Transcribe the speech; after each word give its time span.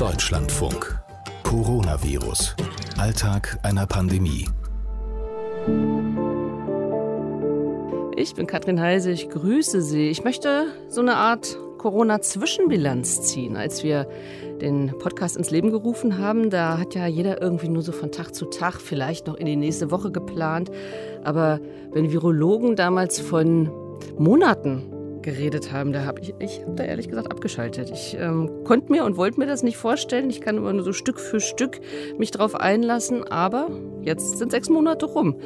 Deutschlandfunk. 0.00 0.98
Coronavirus. 1.42 2.56
Alltag 2.96 3.58
einer 3.62 3.86
Pandemie. 3.86 4.48
Ich 8.16 8.34
bin 8.34 8.46
Katrin 8.46 8.80
Heise, 8.80 9.10
ich 9.10 9.28
grüße 9.28 9.82
Sie. 9.82 10.08
Ich 10.08 10.24
möchte 10.24 10.68
so 10.88 11.02
eine 11.02 11.16
Art 11.16 11.54
Corona-Zwischenbilanz 11.76 13.20
ziehen. 13.20 13.58
Als 13.58 13.84
wir 13.84 14.08
den 14.62 14.94
Podcast 14.98 15.36
ins 15.36 15.50
Leben 15.50 15.70
gerufen 15.70 16.16
haben, 16.16 16.48
da 16.48 16.78
hat 16.78 16.94
ja 16.94 17.06
jeder 17.06 17.42
irgendwie 17.42 17.68
nur 17.68 17.82
so 17.82 17.92
von 17.92 18.10
Tag 18.10 18.34
zu 18.34 18.46
Tag, 18.46 18.80
vielleicht 18.80 19.26
noch 19.26 19.34
in 19.34 19.44
die 19.44 19.56
nächste 19.56 19.90
Woche 19.90 20.10
geplant. 20.10 20.70
Aber 21.24 21.60
wenn 21.92 22.10
Virologen 22.10 22.74
damals 22.74 23.20
von 23.20 23.70
Monaten 24.16 24.94
geredet 25.22 25.72
haben, 25.72 25.92
da 25.92 26.04
habe 26.04 26.20
ich, 26.20 26.34
ich 26.38 26.62
habe 26.62 26.74
da 26.74 26.84
ehrlich 26.84 27.08
gesagt 27.08 27.30
abgeschaltet. 27.30 27.90
Ich 27.90 28.16
ähm, 28.18 28.64
konnte 28.64 28.90
mir 28.90 29.04
und 29.04 29.16
wollte 29.16 29.38
mir 29.38 29.46
das 29.46 29.62
nicht 29.62 29.76
vorstellen. 29.76 30.30
Ich 30.30 30.40
kann 30.40 30.56
immer 30.56 30.72
nur 30.72 30.84
so 30.84 30.92
Stück 30.92 31.20
für 31.20 31.40
Stück 31.40 31.80
mich 32.18 32.30
darauf 32.30 32.54
einlassen. 32.54 33.24
Aber 33.24 33.68
jetzt 34.02 34.38
sind 34.38 34.50
sechs 34.50 34.68
Monate 34.68 35.06
rum. 35.06 35.36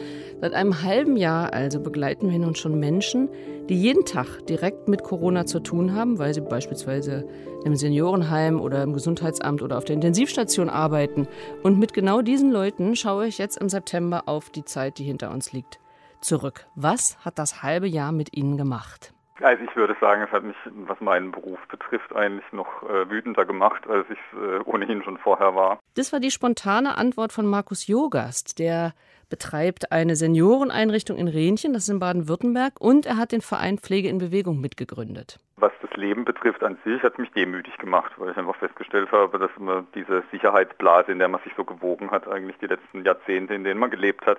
Seit 0.41 0.55
einem 0.55 0.83
halben 0.83 1.17
Jahr 1.17 1.53
also 1.53 1.81
begleiten 1.81 2.31
wir 2.31 2.39
nun 2.39 2.55
schon 2.55 2.79
Menschen, 2.79 3.29
die 3.69 3.81
jeden 3.81 4.05
Tag 4.05 4.47
direkt 4.47 4.89
mit 4.89 5.03
Corona 5.03 5.47
zu 5.47 5.61
tun 5.61 5.95
haben, 5.95 6.19
weil 6.19 6.35
sie 6.35 6.43
beispielsweise 6.43 7.27
im 7.65 7.77
Seniorenheim 7.77 8.61
oder 8.61 8.83
im 8.83 8.93
Gesundheitsamt 8.93 9.63
oder 9.63 9.79
auf 9.79 9.85
der 9.85 9.95
Intensivstation 9.95 10.69
arbeiten. 10.69 11.27
Und 11.63 11.79
mit 11.79 11.95
genau 11.95 12.21
diesen 12.21 12.53
Leuten 12.53 12.95
schaue 12.95 13.27
ich 13.27 13.39
jetzt 13.39 13.57
im 13.59 13.69
September 13.69 14.25
auf 14.27 14.51
die 14.51 14.65
Zeit, 14.65 14.99
die 14.99 15.05
hinter 15.05 15.31
uns 15.31 15.53
liegt, 15.53 15.81
zurück. 16.21 16.67
Was 16.75 17.17
hat 17.25 17.39
das 17.39 17.63
halbe 17.63 17.89
Jahr 17.89 18.13
mit 18.13 18.37
Ihnen 18.37 18.57
gemacht? 18.57 19.14
Also 19.41 19.65
ich 19.65 19.75
würde 19.75 19.97
sagen, 20.01 20.23
es 20.23 20.31
hat 20.31 20.45
mich, 20.45 20.57
was 20.87 21.01
meinen 21.01 21.33
Beruf 21.33 21.59
betrifft, 21.69 22.15
eigentlich 22.15 22.45
noch 22.53 22.83
äh, 22.85 23.11
wütender 23.11 23.45
gemacht, 23.45 23.87
als 23.89 24.07
ich 24.09 24.19
es 24.33 24.39
äh, 24.39 24.61
ohnehin 24.65 25.03
schon 25.03 25.19
vorher 25.19 25.55
war. 25.57 25.81
Das 25.97 26.13
war 26.13 26.21
die 26.21 26.31
spontane 26.31 26.97
Antwort 26.97 27.33
von 27.33 27.45
Markus 27.45 27.89
Jogast, 27.89 28.61
der 28.61 28.95
betreibt 29.29 29.91
eine 29.91 30.15
Senioreneinrichtung 30.15 31.17
in 31.17 31.27
Rehnchen, 31.27 31.73
das 31.73 31.85
ist 31.85 31.89
in 31.89 31.99
Baden-Württemberg, 31.99 32.75
und 32.81 33.07
er 33.07 33.17
hat 33.17 33.33
den 33.33 33.41
Verein 33.41 33.79
Pflege 33.79 34.09
in 34.09 34.19
Bewegung 34.19 34.61
mitgegründet. 34.61 35.41
Was 35.57 35.73
das 35.83 35.91
Leben 35.95 36.25
betrifft 36.25 36.63
an 36.63 36.79
sich, 36.85 37.03
hat 37.03 37.19
mich 37.19 37.31
demütig 37.33 37.77
gemacht, 37.79 38.13
weil 38.17 38.31
ich 38.31 38.37
einfach 38.37 38.57
festgestellt 38.57 39.11
habe, 39.11 39.39
dass 39.41 39.51
man 39.59 39.89
diese 39.97 40.23
Sicherheitsblase, 40.31 41.11
in 41.11 41.19
der 41.19 41.29
man 41.29 41.41
sich 41.43 41.53
so 41.57 41.65
gewogen 41.65 42.13
hat, 42.13 42.29
eigentlich 42.29 42.59
die 42.59 42.67
letzten 42.67 43.05
Jahrzehnte, 43.05 43.55
in 43.55 43.65
denen 43.65 43.81
man 43.81 43.91
gelebt 43.91 44.27
hat, 44.27 44.39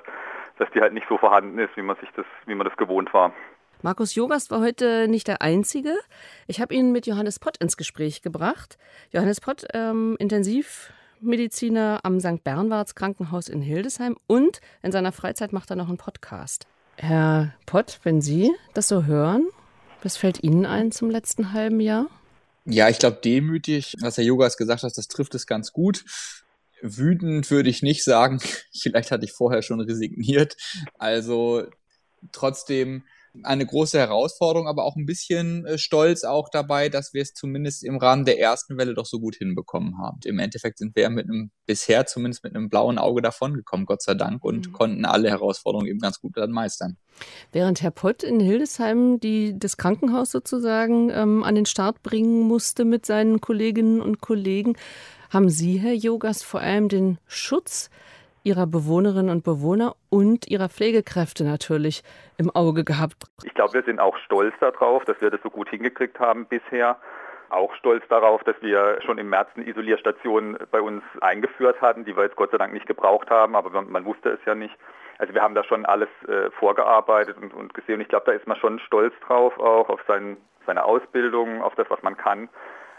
dass 0.57 0.69
die 0.71 0.79
halt 0.79 0.93
nicht 0.93 1.07
so 1.09 1.17
vorhanden 1.17 1.59
ist, 1.59 1.75
wie 1.75 1.81
man 1.81 1.97
sich 1.97 2.09
das, 2.15 2.25
wie 2.45 2.55
man 2.55 2.65
das 2.65 2.77
gewohnt 2.77 3.13
war. 3.13 3.33
Markus 3.81 4.15
Jogast 4.15 4.51
war 4.51 4.61
heute 4.61 5.07
nicht 5.07 5.27
der 5.27 5.41
Einzige. 5.41 5.95
Ich 6.47 6.59
habe 6.59 6.73
ihn 6.73 6.91
mit 6.91 7.07
Johannes 7.07 7.39
Pott 7.39 7.57
ins 7.57 7.77
Gespräch 7.77 8.21
gebracht. 8.21 8.77
Johannes 9.11 9.41
Pott, 9.41 9.65
ähm, 9.73 10.15
Intensivmediziner 10.19 11.99
am 12.03 12.19
St. 12.19 12.43
Bernwarts 12.43 12.95
Krankenhaus 12.95 13.47
in 13.47 13.61
Hildesheim 13.61 14.17
und 14.27 14.61
in 14.81 14.91
seiner 14.91 15.11
Freizeit 15.11 15.53
macht 15.53 15.69
er 15.69 15.75
noch 15.75 15.87
einen 15.87 15.97
Podcast. 15.97 16.65
Herr 16.97 17.53
Pott, 17.65 17.99
wenn 18.03 18.21
Sie 18.21 18.51
das 18.73 18.87
so 18.87 19.05
hören, 19.05 19.47
was 20.01 20.17
fällt 20.17 20.43
Ihnen 20.43 20.65
ein 20.65 20.91
zum 20.91 21.09
letzten 21.09 21.51
halben 21.53 21.79
Jahr? 21.79 22.07
Ja, 22.65 22.89
ich 22.89 22.97
glaube, 22.97 23.19
demütig, 23.23 23.95
was 24.01 24.17
Herr 24.17 24.23
Jogas 24.23 24.57
gesagt 24.57 24.83
hat, 24.83 24.97
das 24.97 25.07
trifft 25.07 25.35
es 25.35 25.45
ganz 25.45 25.71
gut. 25.71 26.03
Wütend 26.81 27.51
würde 27.51 27.69
ich 27.69 27.83
nicht 27.83 28.03
sagen. 28.03 28.39
Vielleicht 28.71 29.11
hatte 29.11 29.25
ich 29.25 29.33
vorher 29.33 29.61
schon 29.61 29.81
resigniert. 29.81 30.57
Also 30.97 31.67
trotzdem 32.31 33.03
eine 33.43 33.65
große 33.65 33.97
Herausforderung, 33.97 34.67
aber 34.67 34.83
auch 34.83 34.95
ein 34.95 35.05
bisschen 35.05 35.65
äh, 35.65 35.77
stolz 35.77 36.23
auch 36.23 36.49
dabei, 36.49 36.89
dass 36.89 37.13
wir 37.13 37.21
es 37.21 37.33
zumindest 37.33 37.83
im 37.83 37.97
Rahmen 37.97 38.25
der 38.25 38.39
ersten 38.39 38.77
Welle 38.77 38.93
doch 38.93 39.05
so 39.05 39.19
gut 39.19 39.35
hinbekommen 39.35 39.97
haben. 39.97 40.19
Im 40.25 40.39
Endeffekt 40.39 40.77
sind 40.77 40.95
wir 40.95 41.09
mit 41.09 41.25
einem, 41.25 41.51
bisher 41.65 42.05
zumindest 42.05 42.43
mit 42.43 42.55
einem 42.55 42.69
blauen 42.69 42.97
Auge 42.97 43.21
davongekommen, 43.21 43.85
Gott 43.85 44.01
sei 44.01 44.13
Dank, 44.13 44.43
und 44.43 44.67
mhm. 44.67 44.73
konnten 44.73 45.05
alle 45.05 45.29
Herausforderungen 45.29 45.87
eben 45.87 45.99
ganz 45.99 46.19
gut 46.19 46.37
dann 46.37 46.51
meistern. 46.51 46.97
Während 47.51 47.81
Herr 47.81 47.91
Pott 47.91 48.23
in 48.23 48.39
Hildesheim 48.39 49.19
die, 49.19 49.57
das 49.57 49.77
Krankenhaus 49.77 50.31
sozusagen 50.31 51.09
ähm, 51.09 51.43
an 51.43 51.55
den 51.55 51.65
Start 51.65 52.03
bringen 52.03 52.41
musste 52.41 52.85
mit 52.85 53.05
seinen 53.05 53.41
Kolleginnen 53.41 54.01
und 54.01 54.21
Kollegen, 54.21 54.75
haben 55.29 55.49
Sie, 55.49 55.77
Herr 55.77 55.93
Jogas, 55.93 56.43
vor 56.43 56.61
allem 56.61 56.87
den 56.87 57.17
Schutz 57.27 57.89
ihrer 58.45 58.67
Bewohnerinnen 58.67 59.29
und 59.29 59.43
Bewohner 59.43 59.95
und 60.09 60.47
ihrer 60.47 60.69
Pflegekräfte 60.69 61.43
natürlich 61.43 62.03
im 62.37 62.49
Auge 62.55 62.83
gehabt. 62.83 63.25
Ich 63.43 63.53
glaube, 63.53 63.73
wir 63.73 63.83
sind 63.83 63.99
auch 63.99 64.15
stolz 64.19 64.53
darauf, 64.59 65.03
dass 65.05 65.19
wir 65.19 65.31
das 65.31 65.41
so 65.41 65.49
gut 65.49 65.69
hingekriegt 65.69 66.19
haben 66.19 66.45
bisher. 66.45 66.97
Auch 67.49 67.73
stolz 67.75 68.03
darauf, 68.07 68.43
dass 68.43 68.55
wir 68.61 68.99
schon 69.05 69.17
im 69.17 69.29
März 69.29 69.49
eine 69.55 69.67
Isolierstation 69.67 70.57
bei 70.71 70.81
uns 70.81 71.03
eingeführt 71.21 71.81
hatten, 71.81 72.05
die 72.05 72.15
wir 72.15 72.23
jetzt 72.23 72.35
Gott 72.35 72.51
sei 72.51 72.57
Dank 72.57 72.73
nicht 72.73 72.87
gebraucht 72.87 73.29
haben, 73.29 73.55
aber 73.55 73.81
man, 73.81 74.05
wusste 74.05 74.29
es 74.29 74.39
ja 74.45 74.55
nicht. 74.55 74.75
Also 75.17 75.33
wir 75.33 75.41
haben 75.41 75.55
da 75.55 75.63
schon 75.63 75.85
alles 75.85 76.09
äh, 76.27 76.51
vorgearbeitet 76.51 77.37
und, 77.41 77.53
und 77.53 77.73
gesehen. 77.73 78.01
Ich 78.01 78.09
glaube, 78.09 78.25
da 78.25 78.31
ist 78.33 78.47
man 78.47 78.57
schon 78.57 78.79
stolz 78.79 79.13
drauf, 79.25 79.57
auch 79.59 79.89
auf 79.89 80.01
sein, 80.07 80.37
seine 80.65 80.83
Ausbildung, 80.83 81.61
auf 81.61 81.75
das, 81.75 81.89
was 81.89 82.01
man 82.03 82.17
kann 82.17 82.49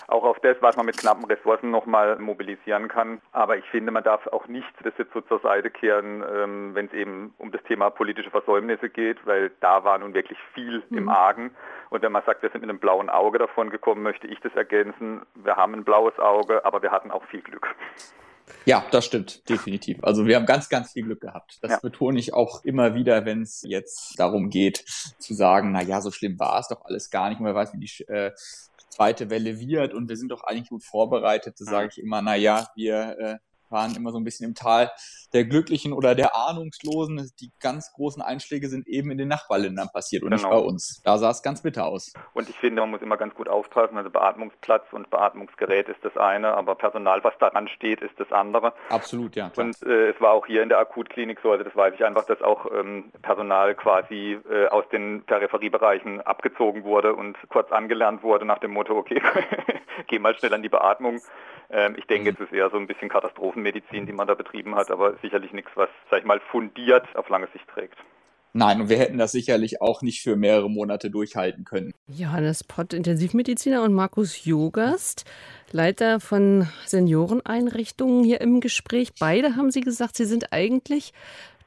auch 0.09 0.25
auf 0.25 0.39
das, 0.41 0.57
was 0.61 0.77
man 0.77 0.87
mit 0.87 0.97
knappen 0.97 1.25
Ressourcen 1.25 1.71
nochmal 1.71 2.19
mobilisieren 2.19 2.89
kann. 2.89 3.21
Aber 3.33 3.57
ich 3.57 3.65
finde, 3.67 3.93
man 3.93 4.05
darf 4.05 4.27
auch 4.29 4.47
nicht 4.47 4.69
das 4.83 4.95
jetzt 4.99 5.13
so 5.13 5.21
zur 5.23 5.41
Seite 5.41 5.71
kehren, 5.71 6.23
ähm, 6.23 6.75
wenn 6.75 6.87
es 6.87 6.93
eben 6.93 7.35
um 7.39 7.51
das 7.53 7.63
Thema 7.65 7.91
politische 7.91 8.31
Versäumnisse 8.31 8.89
geht, 8.89 9.19
weil 9.27 9.51
da 9.61 9.85
war 9.85 9.99
nun 9.99 10.15
wirklich 10.15 10.39
viel 10.55 10.83
mhm. 10.91 10.99
im 10.99 11.09
Argen. 11.09 11.51
Und 11.91 12.03
wenn 12.03 12.13
man 12.13 12.23
sagt, 12.25 12.43
wir 12.43 12.51
sind 12.51 12.61
mit 12.61 12.71
einem 12.71 12.79
blauen 12.79 13.11
Auge 13.11 13.39
davon 13.39 13.71
gekommen, 13.71 14.03
möchte 14.03 14.27
ich 14.27 14.41
das 14.41 14.55
ergänzen. 14.55 15.23
Wir 15.35 15.57
haben 15.57 15.75
ein 15.75 15.85
blaues 15.85 16.19
Auge, 16.19 16.65
aber 16.65 16.83
wir 16.83 16.91
hatten 16.91 17.11
auch 17.11 17.25
viel 17.25 17.43
Glück. 17.43 17.75
Ja, 18.65 18.85
das 18.91 19.05
stimmt, 19.05 19.49
definitiv. 19.49 19.99
Also 20.03 20.27
wir 20.27 20.37
haben 20.37 20.47
ganz, 20.47 20.69
ganz 20.69 20.93
viel 20.93 21.05
Glück 21.05 21.21
gehabt. 21.21 21.59
Das 21.63 21.73
ja. 21.73 21.79
betone 21.83 22.19
ich 22.19 22.35
auch 22.35 22.65
immer 22.65 22.95
wieder, 22.95 23.25
wenn 23.25 23.43
es 23.43 23.63
jetzt 23.67 24.19
darum 24.19 24.51
geht, 24.51 24.85
zu 25.19 25.35
sagen, 25.35 25.73
na 25.73 25.83
ja, 25.83 26.01
so 26.01 26.11
schlimm 26.11 26.39
war 26.39 26.61
es 26.61 26.69
doch 26.69 26.85
alles 26.85 27.11
gar 27.11 27.29
nicht. 27.29 27.41
Man 27.41 27.55
weiß, 27.55 27.73
wie 27.75 27.79
die 27.79 28.05
äh, 28.05 28.33
zweite 28.89 29.31
Welle 29.31 29.59
wird 29.61 29.95
und 29.95 30.09
wir 30.09 30.17
sind 30.17 30.31
doch 30.31 30.43
eigentlich 30.45 30.69
gut 30.69 30.85
vorbereitet. 30.85 31.57
Da 31.59 31.65
sage 31.65 31.89
ich 31.93 31.99
immer, 31.99 32.23
na 32.23 32.37
ja, 32.37 32.69
wir 32.75 33.17
äh, 33.19 33.39
waren 33.71 33.95
immer 33.97 34.13
so 34.13 34.19
ein 34.19 34.25
bisschen 34.25 34.47
im 34.49 34.55
Tal 34.55 34.91
der 35.33 35.45
Glücklichen 35.45 35.93
oder 35.93 36.15
der 36.15 36.37
Ahnungslosen. 36.37 37.31
Die 37.41 37.53
ganz 37.61 37.93
großen 37.93 38.23
Einschläge 38.23 38.69
sind 38.69 38.87
eben 38.87 39.11
in 39.11 39.19
den 39.19 39.29
Nachbarländern 39.29 39.89
passiert 39.93 40.23
und 40.23 40.31
genau. 40.31 40.43
nicht 40.43 40.51
bei 40.51 40.59
uns. 40.59 41.01
Da 41.05 41.19
sah 41.19 41.31
es 41.31 41.43
ganz 41.43 41.63
bitter 41.63 41.87
aus. 41.87 42.13
Und 42.35 42.49
ich 42.49 42.57
finde, 42.57 42.83
man 42.83 42.91
muss 42.91 43.03
immer 43.03 43.17
ganz 43.17 43.35
gut 43.35 43.49
aufpassen. 43.49 43.97
Also 43.97 44.11
Beatmungsplatz 44.11 44.85
und 44.93 45.11
Beatmungsgerät 45.11 45.89
ist 45.89 46.05
das 46.05 46.17
eine, 46.17 46.55
aber 46.55 46.75
Personal, 46.75 47.23
was 47.25 47.37
daran 47.39 47.69
steht, 47.69 48.01
ist 48.01 48.19
das 48.19 48.31
andere. 48.33 48.73
Absolut, 48.89 49.37
ja. 49.37 49.51
Klar. 49.51 49.67
Und 49.67 49.83
äh, 49.83 50.11
es 50.11 50.21
war 50.21 50.33
auch 50.33 50.47
hier 50.47 50.63
in 50.63 50.69
der 50.69 50.79
Akutklinik 50.79 51.41
so, 51.43 51.51
also 51.51 51.65
das 51.65 51.75
weiß 51.77 51.95
ich 51.95 52.05
einfach, 52.05 52.25
dass 52.27 52.43
auch 52.43 52.67
ähm, 52.73 53.13
Personal 53.23 53.75
quasi 53.75 54.39
äh, 54.51 54.69
aus 54.69 54.89
den 54.91 55.25
Peripheriebereichen 55.25 56.21
abgezogen 56.21 56.85
wurde 56.85 57.15
und 57.15 57.37
kurz 57.49 57.73
angelernt 57.73 58.23
wurde 58.23 58.45
nach 58.45 58.59
dem 58.59 58.73
Motto, 58.73 58.97
okay, 58.97 59.21
geh 60.07 60.19
mal 60.19 60.35
schnell 60.35 60.55
an 60.55 60.63
die 60.63 60.69
Beatmung. 60.69 61.21
Ähm, 61.71 61.97
ich 61.99 62.07
denke, 62.07 62.31
mhm. 62.31 62.37
es 62.39 62.47
ist 62.47 62.53
eher 62.53 62.71
so 62.71 62.77
ein 62.77 62.87
bisschen 62.87 63.09
Katastrophenmedizin, 63.09 64.07
die 64.07 64.13
man 64.13 64.27
da 64.27 64.35
betrieben 64.35 64.75
hat, 64.75 64.91
aber 64.91 65.15
sicherlich 65.23 65.53
nichts, 65.53 65.71
was, 65.75 65.89
sag 66.11 66.21
ich 66.21 66.27
mal, 66.27 66.41
fundiert 66.51 67.05
auf 67.15 67.29
lange 67.29 67.49
Sicht 67.53 67.67
trägt. 67.69 67.97
Nein, 68.53 68.81
und 68.81 68.89
wir 68.89 68.97
hätten 68.97 69.19
das 69.19 69.33
sicherlich 69.33 69.83
auch 69.83 70.01
nicht 70.01 70.23
für 70.23 70.35
mehrere 70.35 70.71
Monate 70.71 71.11
durchhalten 71.11 71.67
können. 71.67 71.93
Johannes 72.09 72.65
Pott, 72.65 72.95
Intensivmediziner 72.95 73.83
und 73.83 73.93
Markus 73.93 74.47
Jogast, 74.47 75.27
Leiter 75.73 76.21
von 76.21 76.67
Senioreneinrichtungen 76.87 78.25
hier 78.25 78.41
im 78.41 78.61
Gespräch. 78.61 79.11
Beide 79.21 79.57
haben 79.57 79.71
Sie 79.71 79.83
gesagt, 79.83 80.17
Sie 80.17 80.25
sind 80.25 80.55
eigentlich 80.55 81.13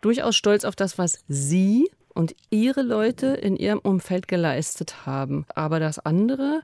durchaus 0.01 0.35
stolz 0.35 0.65
auf 0.65 0.75
das, 0.75 0.97
was 0.97 1.23
Sie 1.27 1.91
und 2.15 2.35
Ihre 2.49 2.81
Leute 2.81 3.27
in 3.27 3.55
Ihrem 3.55 3.79
Umfeld 3.79 4.27
geleistet 4.27 5.05
haben. 5.05 5.45
Aber 5.53 5.79
das 5.79 5.99
andere, 5.99 6.63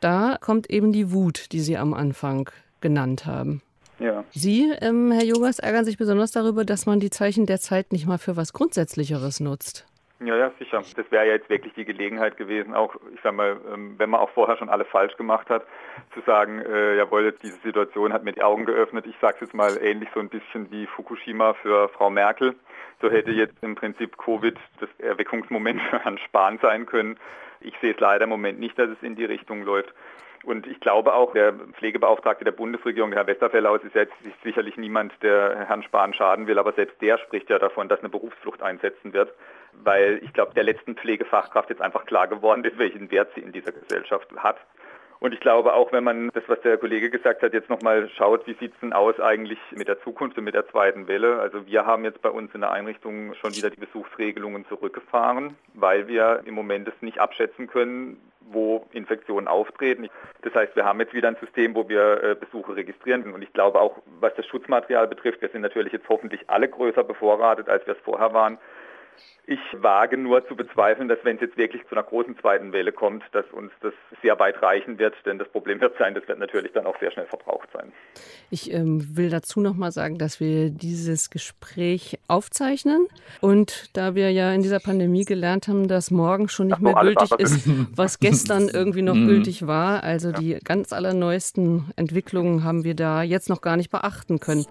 da 0.00 0.38
kommt 0.40 0.70
eben 0.70 0.92
die 0.92 1.12
Wut, 1.12 1.52
die 1.52 1.60
Sie 1.60 1.76
am 1.76 1.92
Anfang 1.92 2.48
genannt 2.80 3.26
haben. 3.26 3.62
Ja. 3.98 4.24
Sie, 4.30 4.72
ähm, 4.80 5.10
Herr 5.10 5.24
Jogas, 5.24 5.58
ärgern 5.58 5.84
sich 5.84 5.98
besonders 5.98 6.30
darüber, 6.30 6.64
dass 6.64 6.86
man 6.86 7.00
die 7.00 7.10
Zeichen 7.10 7.46
der 7.46 7.58
Zeit 7.58 7.92
nicht 7.92 8.06
mal 8.06 8.18
für 8.18 8.36
was 8.36 8.52
Grundsätzlicheres 8.52 9.40
nutzt. 9.40 9.86
Ja, 10.20 10.36
ja, 10.36 10.50
sicher. 10.58 10.82
Das 10.96 11.10
wäre 11.10 11.26
ja 11.26 11.34
jetzt 11.34 11.48
wirklich 11.48 11.74
die 11.74 11.84
Gelegenheit 11.84 12.36
gewesen, 12.36 12.74
auch, 12.74 12.96
ich 13.14 13.20
sag 13.22 13.34
mal, 13.34 13.56
ähm, 13.72 13.94
wenn 13.98 14.10
man 14.10 14.20
auch 14.20 14.30
vorher 14.30 14.56
schon 14.56 14.68
alles 14.68 14.88
falsch 14.88 15.16
gemacht 15.16 15.48
hat, 15.48 15.64
zu 16.12 16.20
sagen, 16.26 16.60
äh, 16.60 16.96
jawohl, 16.96 17.32
diese 17.40 17.58
Situation 17.60 18.12
hat 18.12 18.24
mir 18.24 18.32
die 18.32 18.42
Augen 18.42 18.64
geöffnet. 18.64 19.06
Ich 19.06 19.14
sage 19.20 19.38
jetzt 19.42 19.54
mal 19.54 19.78
ähnlich 19.80 20.08
so 20.14 20.20
ein 20.20 20.28
bisschen 20.28 20.70
wie 20.72 20.86
Fukushima 20.86 21.54
für 21.54 21.88
Frau 21.90 22.10
Merkel. 22.10 22.56
So 23.00 23.10
hätte 23.10 23.30
jetzt 23.30 23.54
im 23.62 23.76
Prinzip 23.76 24.18
Covid 24.18 24.56
das 24.80 24.88
Erweckungsmoment 24.98 25.80
für 25.90 26.00
Herrn 26.00 26.18
Spahn 26.18 26.58
sein 26.60 26.86
können. 26.86 27.16
Ich 27.60 27.74
sehe 27.80 27.92
es 27.92 28.00
leider 28.00 28.24
im 28.24 28.30
Moment 28.30 28.58
nicht, 28.58 28.76
dass 28.76 28.90
es 28.90 29.02
in 29.02 29.14
die 29.14 29.24
Richtung 29.24 29.62
läuft. 29.62 29.92
Und 30.44 30.66
ich 30.66 30.80
glaube 30.80 31.14
auch, 31.14 31.32
der 31.32 31.52
Pflegebeauftragte 31.52 32.44
der 32.44 32.52
Bundesregierung, 32.52 33.12
Herr 33.12 33.26
Westerfellaus, 33.26 33.82
ist 33.82 33.94
jetzt 33.94 34.14
sicherlich 34.42 34.76
niemand, 34.76 35.12
der 35.22 35.66
Herrn 35.66 35.82
Spahn 35.82 36.14
schaden 36.14 36.46
will, 36.46 36.58
aber 36.58 36.72
selbst 36.72 37.00
der 37.02 37.18
spricht 37.18 37.50
ja 37.50 37.58
davon, 37.58 37.88
dass 37.88 38.00
eine 38.00 38.08
Berufsflucht 38.08 38.62
einsetzen 38.62 39.12
wird, 39.12 39.32
weil 39.72 40.20
ich 40.22 40.32
glaube, 40.32 40.54
der 40.54 40.64
letzten 40.64 40.94
Pflegefachkraft 40.96 41.70
jetzt 41.70 41.82
einfach 41.82 42.06
klar 42.06 42.28
geworden 42.28 42.64
ist, 42.64 42.78
welchen 42.78 43.10
Wert 43.10 43.32
sie 43.34 43.40
in 43.40 43.52
dieser 43.52 43.72
Gesellschaft 43.72 44.28
hat. 44.36 44.58
Und 45.20 45.34
ich 45.34 45.40
glaube 45.40 45.74
auch, 45.74 45.92
wenn 45.92 46.04
man 46.04 46.30
das, 46.32 46.44
was 46.46 46.60
der 46.60 46.78
Kollege 46.78 47.10
gesagt 47.10 47.42
hat, 47.42 47.52
jetzt 47.52 47.68
nochmal 47.68 48.08
schaut, 48.10 48.46
wie 48.46 48.54
sieht 48.54 48.72
es 48.74 48.80
denn 48.80 48.92
aus 48.92 49.18
eigentlich 49.18 49.58
mit 49.72 49.88
der 49.88 50.00
Zukunft 50.02 50.38
und 50.38 50.44
mit 50.44 50.54
der 50.54 50.68
zweiten 50.68 51.08
Welle. 51.08 51.40
Also 51.40 51.66
wir 51.66 51.86
haben 51.86 52.04
jetzt 52.04 52.22
bei 52.22 52.30
uns 52.30 52.54
in 52.54 52.60
der 52.60 52.70
Einrichtung 52.70 53.34
schon 53.34 53.54
wieder 53.56 53.70
die 53.70 53.80
Besuchsregelungen 53.80 54.64
zurückgefahren, 54.68 55.56
weil 55.74 56.06
wir 56.06 56.42
im 56.44 56.54
Moment 56.54 56.86
es 56.86 56.94
nicht 57.00 57.18
abschätzen 57.18 57.66
können, 57.66 58.20
wo 58.50 58.86
Infektionen 58.92 59.48
auftreten. 59.48 60.08
Das 60.42 60.54
heißt, 60.54 60.76
wir 60.76 60.84
haben 60.84 61.00
jetzt 61.00 61.14
wieder 61.14 61.28
ein 61.28 61.36
System, 61.40 61.74
wo 61.74 61.88
wir 61.88 62.22
äh, 62.22 62.34
Besuche 62.34 62.76
registrieren. 62.76 63.32
Und 63.32 63.42
ich 63.42 63.52
glaube 63.52 63.80
auch, 63.80 63.98
was 64.20 64.34
das 64.36 64.46
Schutzmaterial 64.46 65.08
betrifft, 65.08 65.42
wir 65.42 65.48
sind 65.48 65.62
natürlich 65.62 65.92
jetzt 65.92 66.08
hoffentlich 66.08 66.48
alle 66.48 66.68
größer 66.68 67.04
bevorratet, 67.04 67.68
als 67.68 67.86
wir 67.86 67.94
es 67.94 68.00
vorher 68.04 68.32
waren. 68.32 68.58
Ich 69.50 69.58
wage 69.72 70.18
nur 70.18 70.46
zu 70.46 70.54
bezweifeln, 70.54 71.08
dass 71.08 71.18
wenn 71.22 71.36
es 71.36 71.40
jetzt 71.40 71.56
wirklich 71.56 71.80
zu 71.88 71.92
einer 71.92 72.02
großen 72.02 72.38
zweiten 72.38 72.72
Welle 72.74 72.92
kommt, 72.92 73.24
dass 73.32 73.46
uns 73.52 73.72
das 73.80 73.94
sehr 74.20 74.38
weit 74.38 74.60
reichen 74.62 74.98
wird, 74.98 75.14
denn 75.24 75.38
das 75.38 75.48
Problem 75.48 75.80
wird 75.80 75.96
sein, 75.98 76.14
das 76.14 76.28
wird 76.28 76.38
natürlich 76.38 76.72
dann 76.72 76.84
auch 76.84 77.00
sehr 77.00 77.10
schnell 77.10 77.24
verbraucht 77.24 77.66
sein. 77.72 77.90
Ich 78.50 78.70
ähm, 78.70 79.16
will 79.16 79.30
dazu 79.30 79.60
noch 79.60 79.74
mal 79.74 79.90
sagen, 79.90 80.18
dass 80.18 80.38
wir 80.38 80.68
dieses 80.68 81.30
Gespräch 81.30 82.18
aufzeichnen 82.28 83.06
und 83.40 83.96
da 83.96 84.14
wir 84.14 84.30
ja 84.32 84.52
in 84.52 84.60
dieser 84.60 84.80
Pandemie 84.80 85.24
gelernt 85.24 85.66
haben, 85.66 85.88
dass 85.88 86.10
morgen 86.10 86.50
schon 86.50 86.66
nicht 86.66 86.80
mehr 86.80 86.92
gültig 86.92 87.30
ist, 87.38 87.66
was 87.96 88.18
gestern 88.20 88.68
irgendwie 88.68 89.00
noch 89.00 89.14
mhm. 89.14 89.28
gültig 89.28 89.66
war, 89.66 90.02
also 90.02 90.30
die 90.30 90.58
ganz 90.62 90.92
allerneuesten 90.92 91.90
Entwicklungen 91.96 92.64
haben 92.64 92.84
wir 92.84 92.94
da 92.94 93.22
jetzt 93.22 93.48
noch 93.48 93.62
gar 93.62 93.78
nicht 93.78 93.90
beachten 93.90 94.40
können. 94.40 94.66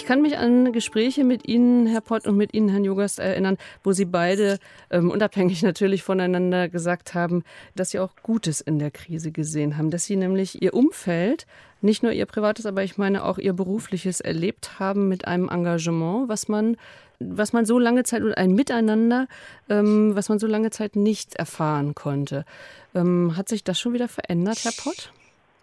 Ich 0.00 0.06
kann 0.06 0.22
mich 0.22 0.38
an 0.38 0.72
Gespräche 0.72 1.24
mit 1.24 1.46
Ihnen, 1.46 1.86
Herr 1.86 2.00
Pott, 2.00 2.26
und 2.26 2.34
mit 2.34 2.54
Ihnen, 2.54 2.70
Herrn 2.70 2.84
Jogast, 2.84 3.18
erinnern, 3.18 3.58
wo 3.84 3.92
Sie 3.92 4.06
beide, 4.06 4.58
ähm, 4.90 5.10
unabhängig 5.10 5.60
natürlich 5.62 6.02
voneinander, 6.02 6.70
gesagt 6.70 7.12
haben, 7.12 7.44
dass 7.76 7.90
Sie 7.90 7.98
auch 7.98 8.16
Gutes 8.22 8.62
in 8.62 8.78
der 8.78 8.90
Krise 8.90 9.30
gesehen 9.30 9.76
haben, 9.76 9.90
dass 9.90 10.06
Sie 10.06 10.16
nämlich 10.16 10.62
Ihr 10.62 10.72
Umfeld, 10.72 11.46
nicht 11.82 12.02
nur 12.02 12.12
Ihr 12.12 12.24
privates, 12.24 12.64
aber 12.64 12.82
ich 12.82 12.96
meine 12.96 13.26
auch 13.26 13.36
Ihr 13.36 13.52
berufliches 13.52 14.22
erlebt 14.22 14.80
haben 14.80 15.06
mit 15.06 15.26
einem 15.26 15.50
Engagement, 15.50 16.30
was 16.30 16.48
man 16.48 16.78
was 17.18 17.52
man 17.52 17.66
so 17.66 17.78
lange 17.78 18.02
Zeit 18.04 18.22
und 18.22 18.32
ein 18.32 18.52
Miteinander, 18.52 19.28
ähm, 19.68 20.16
was 20.16 20.30
man 20.30 20.38
so 20.38 20.46
lange 20.46 20.70
Zeit 20.70 20.96
nicht 20.96 21.34
erfahren 21.34 21.94
konnte. 21.94 22.46
Ähm, 22.94 23.36
hat 23.36 23.50
sich 23.50 23.64
das 23.64 23.78
schon 23.78 23.92
wieder 23.92 24.08
verändert, 24.08 24.64
Herr 24.64 24.72
Pott? 24.72 25.12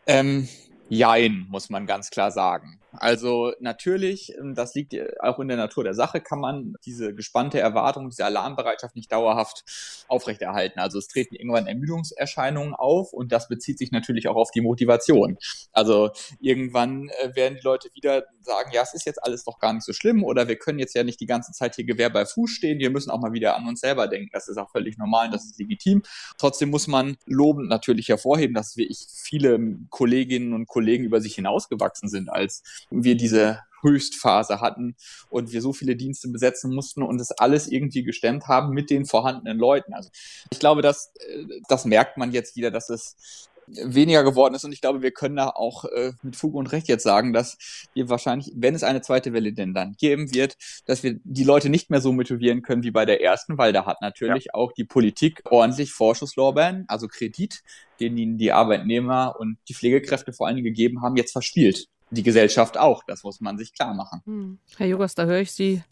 Ähm, 0.05 0.47
jein, 0.89 1.47
muss 1.49 1.71
man 1.71 1.87
ganz 1.87 2.11
klar 2.11 2.29
sagen. 2.29 2.77
Also 2.97 3.53
natürlich, 3.59 4.33
ähm, 4.37 4.55
das 4.55 4.75
liegt 4.75 4.95
auch 5.21 5.39
in 5.39 5.47
der 5.47 5.57
Natur 5.57 5.83
der 5.83 5.93
Sache, 5.93 6.21
kann 6.21 6.39
man 6.39 6.75
diese 6.85 7.13
gespannte 7.13 7.59
Erwartung, 7.59 8.09
diese 8.09 8.25
Alarmbereitschaft 8.25 8.95
nicht 8.95 9.11
dauerhaft 9.11 9.63
aufrechterhalten. 10.07 10.79
Also 10.79 10.99
es 10.99 11.07
treten 11.07 11.35
irgendwann 11.35 11.67
Ermüdungserscheinungen 11.67 12.73
auf 12.73 13.13
und 13.13 13.31
das 13.31 13.47
bezieht 13.47 13.77
sich 13.77 13.91
natürlich 13.91 14.27
auch 14.27 14.35
auf 14.35 14.51
die 14.51 14.61
Motivation. 14.61 15.37
Also 15.71 16.11
irgendwann 16.39 17.09
äh, 17.21 17.35
werden 17.35 17.57
die 17.57 17.63
Leute 17.63 17.89
wieder 17.93 18.25
sagen, 18.41 18.71
ja, 18.73 18.81
es 18.81 18.93
ist 18.93 19.05
jetzt 19.05 19.23
alles 19.23 19.43
doch 19.43 19.59
gar 19.59 19.73
nicht 19.73 19.83
so 19.83 19.93
schlimm 19.93 20.23
oder 20.23 20.47
wir 20.47 20.57
können 20.57 20.79
jetzt 20.79 20.95
ja 20.95 21.03
nicht 21.03 21.19
die 21.19 21.25
ganze 21.25 21.51
Zeit 21.51 21.75
hier 21.75 21.85
Gewehr 21.85 22.09
bei 22.09 22.25
Fuß 22.25 22.49
stehen, 22.49 22.79
wir 22.79 22.89
müssen 22.89 23.11
auch 23.11 23.19
mal 23.19 23.33
wieder 23.33 23.55
an 23.55 23.67
uns 23.67 23.81
selber 23.81 24.07
denken. 24.07 24.29
Das 24.31 24.47
ist 24.47 24.57
auch 24.57 24.71
völlig 24.71 24.97
normal, 24.97 25.29
das 25.29 25.45
ist 25.45 25.59
legitim. 25.59 26.03
Trotzdem 26.37 26.69
muss 26.69 26.87
man 26.87 27.17
lobend 27.25 27.69
natürlich 27.69 28.09
hervorheben, 28.09 28.55
dass 28.55 28.77
wir 28.77 28.87
viele 29.23 29.59
Kolleginnen 29.89 30.53
und 30.53 30.67
Kollegen 30.67 31.03
über 31.03 31.21
sich 31.21 31.35
hinausgewachsen 31.35 32.09
sind 32.09 32.29
als 32.29 32.63
wir 32.89 33.15
diese 33.15 33.59
Höchstphase 33.81 34.59
hatten 34.59 34.95
und 35.29 35.51
wir 35.51 35.61
so 35.61 35.73
viele 35.73 35.95
Dienste 35.95 36.29
besetzen 36.29 36.73
mussten 36.73 37.03
und 37.03 37.19
es 37.21 37.31
alles 37.31 37.67
irgendwie 37.67 38.03
gestemmt 38.03 38.47
haben 38.47 38.73
mit 38.73 38.89
den 38.89 39.05
vorhandenen 39.05 39.57
Leuten. 39.57 39.93
Also 39.93 40.09
ich 40.51 40.59
glaube, 40.59 40.81
dass 40.81 41.13
äh, 41.19 41.45
das 41.67 41.85
merkt 41.85 42.17
man 42.17 42.31
jetzt 42.31 42.55
wieder, 42.55 42.71
dass 42.71 42.89
es 42.89 43.49
weniger 43.69 44.23
geworden 44.23 44.55
ist 44.55 44.63
und 44.63 44.71
ich 44.71 44.79
glaube, 44.79 45.01
wir 45.01 45.11
können 45.11 45.35
da 45.35 45.49
auch 45.49 45.83
äh, 45.85 46.13
mit 46.23 46.37
Fug 46.37 46.55
und 46.55 46.71
Recht 46.71 46.87
jetzt 46.87 47.03
sagen, 47.03 47.33
dass 47.33 47.57
wir 47.93 48.07
wahrscheinlich, 48.07 48.53
wenn 48.55 48.75
es 48.75 48.83
eine 48.83 49.01
zweite 49.01 49.33
Welle 49.33 49.51
denn 49.51 49.73
dann 49.73 49.95
geben 49.97 50.33
wird, 50.33 50.55
dass 50.85 51.03
wir 51.03 51.19
die 51.25 51.43
Leute 51.43 51.69
nicht 51.69 51.89
mehr 51.89 51.99
so 51.99 52.13
motivieren 52.13 52.61
können 52.61 52.83
wie 52.83 52.91
bei 52.91 53.05
der 53.05 53.21
ersten, 53.21 53.57
weil 53.57 53.73
da 53.73 53.85
hat 53.85 54.01
natürlich 54.01 54.45
ja. 54.45 54.53
auch 54.53 54.71
die 54.71 54.85
Politik 54.85 55.41
ordentlich 55.49 55.91
Vorschusslorbeeren, 55.91 56.85
also 56.87 57.09
Kredit, 57.09 57.61
den 57.99 58.17
ihnen 58.17 58.37
die 58.37 58.53
Arbeitnehmer 58.53 59.35
und 59.37 59.57
die 59.67 59.73
Pflegekräfte 59.73 60.31
vor 60.31 60.47
allen 60.47 60.55
Dingen 60.55 60.73
gegeben 60.73 61.01
haben, 61.01 61.17
jetzt 61.17 61.33
verspielt 61.33 61.89
die 62.09 62.23
Gesellschaft 62.23 62.77
auch. 62.77 63.03
Das 63.05 63.23
muss 63.23 63.41
man 63.41 63.57
sich 63.57 63.73
klar 63.73 63.93
machen. 63.93 64.21
Hm. 64.25 64.59
Herr 64.77 64.87
Jogas, 64.87 65.15
da 65.15 65.25
höre 65.25 65.39
ich 65.39 65.51
Sie 65.51 65.83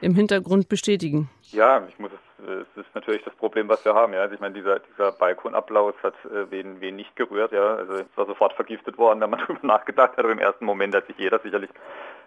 im 0.00 0.14
Hintergrund 0.14 0.68
bestätigen. 0.68 1.28
Ja, 1.52 1.86
ich 1.88 1.98
muss 1.98 2.10
es, 2.12 2.48
es 2.48 2.84
ist 2.84 2.94
natürlich 2.94 3.22
das 3.24 3.34
Problem, 3.34 3.68
was 3.68 3.84
wir 3.84 3.94
haben. 3.94 4.12
Ja, 4.12 4.20
also 4.20 4.34
ich 4.34 4.40
meine, 4.40 4.54
dieser, 4.54 4.78
dieser 4.78 5.12
Balkonapplaus 5.12 5.94
hat 6.02 6.14
äh, 6.24 6.50
wen, 6.50 6.80
wen 6.80 6.96
nicht 6.96 7.14
gerührt. 7.16 7.52
Ja, 7.52 7.74
also 7.74 7.94
es 7.94 8.06
war 8.16 8.26
sofort 8.26 8.54
vergiftet 8.54 8.98
worden, 8.98 9.20
wenn 9.20 9.30
man 9.30 9.40
darüber 9.46 9.66
nachgedacht 9.66 10.12
hat. 10.12 10.18
Aber 10.18 10.32
im 10.32 10.38
ersten 10.38 10.64
Moment 10.64 10.94
hat 10.94 11.06
sich 11.06 11.16
jeder 11.18 11.38
sicherlich 11.40 11.70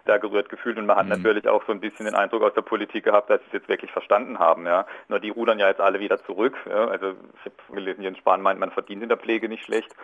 da 0.04 0.18
gerührt 0.18 0.50
gefühlt 0.50 0.76
und 0.76 0.86
man 0.86 0.96
hat 0.96 1.04
mhm. 1.04 1.12
natürlich 1.12 1.48
auch 1.48 1.64
so 1.66 1.72
ein 1.72 1.80
bisschen 1.80 2.04
den 2.04 2.14
Eindruck 2.14 2.42
aus 2.42 2.54
der 2.54 2.62
Politik 2.62 3.04
gehabt, 3.04 3.30
dass 3.30 3.40
sie 3.40 3.46
es 3.48 3.52
jetzt 3.54 3.68
wirklich 3.68 3.90
verstanden 3.90 4.38
haben. 4.38 4.66
Ja, 4.66 4.86
nur 5.08 5.18
die 5.18 5.30
rudern 5.30 5.58
ja 5.58 5.68
jetzt 5.68 5.80
alle 5.80 6.00
wieder 6.00 6.22
zurück. 6.24 6.54
Ja, 6.68 6.88
also 6.88 7.14
ich 7.36 7.44
habe 7.44 7.74
gelesen, 7.74 8.02
Jens 8.02 8.18
Spahn 8.18 8.42
meint, 8.42 8.60
man 8.60 8.70
verdient 8.70 9.02
in 9.02 9.08
der 9.08 9.18
Pflege 9.18 9.48
nicht 9.48 9.64
schlecht. 9.64 9.94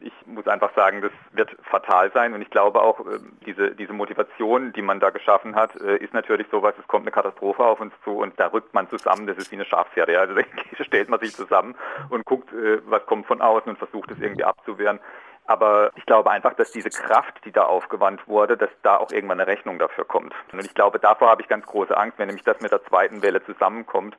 Ich 0.00 0.12
muss 0.26 0.46
einfach 0.46 0.74
sagen, 0.74 1.02
das 1.02 1.12
wird 1.32 1.56
fatal 1.62 2.10
sein 2.12 2.32
und 2.32 2.42
ich 2.42 2.50
glaube 2.50 2.80
auch, 2.80 3.00
äh, 3.00 3.18
diese, 3.44 3.74
diese 3.74 3.92
Motivation, 3.92 4.72
die 4.72 4.82
man 4.82 5.00
da 5.00 5.10
geschaffen 5.10 5.56
hat, 5.56 5.74
äh, 5.80 5.96
ist 5.96 6.14
natürlich 6.14 6.46
sowas, 6.50 6.74
es 6.78 6.86
kommt 6.86 7.04
eine 7.04 7.10
Katastrophe 7.10 7.64
auf 7.64 7.80
uns 7.80 7.92
zu 8.04 8.12
und 8.12 8.38
da 8.38 8.46
rückt 8.46 8.74
man 8.74 8.88
zusammen, 8.88 9.26
das 9.26 9.38
ist 9.38 9.50
wie 9.50 9.56
eine 9.56 9.64
Schafsherde. 9.64 10.18
Also 10.18 10.34
da 10.78 10.84
stellt 10.84 11.08
man 11.08 11.20
sich 11.20 11.34
zusammen 11.34 11.74
und 12.10 12.24
guckt, 12.24 12.52
äh, 12.52 12.80
was 12.86 13.04
kommt 13.06 13.26
von 13.26 13.40
außen 13.40 13.70
und 13.70 13.78
versucht 13.78 14.10
es 14.10 14.20
irgendwie 14.20 14.44
abzuwehren. 14.44 15.00
Aber 15.48 15.92
ich 15.96 16.04
glaube 16.04 16.30
einfach, 16.30 16.52
dass 16.52 16.72
diese 16.72 16.90
Kraft, 16.90 17.42
die 17.46 17.52
da 17.52 17.62
aufgewandt 17.62 18.28
wurde, 18.28 18.58
dass 18.58 18.68
da 18.82 18.98
auch 18.98 19.10
irgendwann 19.10 19.40
eine 19.40 19.50
Rechnung 19.50 19.78
dafür 19.78 20.04
kommt. 20.04 20.34
Und 20.52 20.62
ich 20.62 20.74
glaube, 20.74 20.98
davor 20.98 21.30
habe 21.30 21.40
ich 21.40 21.48
ganz 21.48 21.64
große 21.64 21.96
Angst. 21.96 22.18
Wenn 22.18 22.26
nämlich 22.26 22.44
das 22.44 22.60
mit 22.60 22.70
der 22.70 22.84
zweiten 22.84 23.22
Welle 23.22 23.42
zusammenkommt, 23.42 24.14